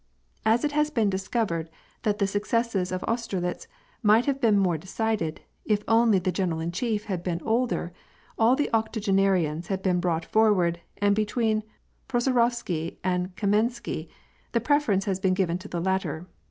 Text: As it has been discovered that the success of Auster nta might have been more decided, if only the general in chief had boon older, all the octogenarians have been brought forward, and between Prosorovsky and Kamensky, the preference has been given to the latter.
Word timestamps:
As 0.47 0.65
it 0.65 0.71
has 0.71 0.89
been 0.89 1.11
discovered 1.11 1.69
that 2.01 2.17
the 2.17 2.25
success 2.25 2.73
of 2.91 3.03
Auster 3.07 3.39
nta 3.39 3.67
might 4.01 4.25
have 4.25 4.41
been 4.41 4.57
more 4.57 4.75
decided, 4.75 5.41
if 5.63 5.83
only 5.87 6.17
the 6.17 6.31
general 6.31 6.59
in 6.59 6.71
chief 6.71 7.03
had 7.03 7.21
boon 7.23 7.39
older, 7.43 7.93
all 8.35 8.55
the 8.55 8.71
octogenarians 8.73 9.67
have 9.67 9.83
been 9.83 9.99
brought 9.99 10.25
forward, 10.25 10.79
and 10.97 11.15
between 11.15 11.61
Prosorovsky 12.07 12.97
and 13.03 13.35
Kamensky, 13.35 14.09
the 14.53 14.59
preference 14.59 15.05
has 15.05 15.19
been 15.19 15.35
given 15.35 15.59
to 15.59 15.67
the 15.67 15.79
latter. 15.79 16.25